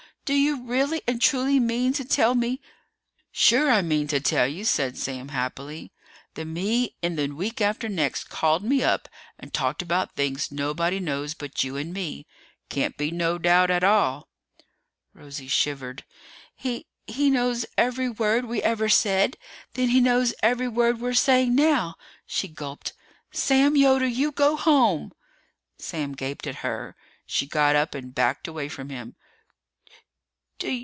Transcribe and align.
Do 0.23 0.35
you 0.35 0.63
really 0.65 1.01
and 1.07 1.19
truly 1.21 1.59
mean 1.59 1.91
to 1.91 2.05
tell 2.05 2.35
me" 2.35 2.61
"Sure 3.43 3.69
I 3.69 3.81
mean 3.81 4.07
to 4.07 4.21
tell 4.21 4.47
you," 4.47 4.63
said 4.63 4.97
Sam 4.97 5.29
happily. 5.29 5.91
"The 6.35 6.45
me 6.45 6.95
in 7.01 7.17
the 7.17 7.27
week 7.27 7.59
after 7.59 7.89
next 7.89 8.29
called 8.29 8.63
me 8.63 8.81
up 8.81 9.09
and 9.37 9.53
talked 9.53 9.81
about 9.81 10.15
things 10.15 10.49
nobody 10.49 11.01
knows 11.01 11.33
but 11.33 11.65
you 11.65 11.75
and 11.75 11.91
me. 11.93 12.27
Can't 12.69 12.95
be 12.95 13.11
no 13.11 13.37
doubt 13.39 13.69
at 13.71 13.83
all." 13.83 14.29
Rosie 15.13 15.49
shivered. 15.49 16.05
"He 16.55 16.85
he 17.07 17.29
knows 17.29 17.65
every 17.77 18.07
word 18.07 18.45
we 18.45 18.61
ever 18.63 18.87
said! 18.87 19.35
Then 19.73 19.89
he 19.89 19.99
knows 19.99 20.33
every 20.41 20.67
word 20.69 21.01
we're 21.01 21.13
saying 21.13 21.55
now!" 21.55 21.95
She 22.25 22.47
gulped. 22.47 22.93
"Sam 23.31 23.75
Yoder, 23.75 24.07
you 24.07 24.31
go 24.31 24.55
home!" 24.55 25.11
Sam 25.77 26.13
gaped 26.13 26.47
at 26.47 26.57
her. 26.63 26.95
She 27.25 27.45
got 27.47 27.75
up 27.75 27.93
and 27.93 28.15
backed 28.15 28.47
away 28.47 28.69
from 28.69 28.87
him. 28.87 29.17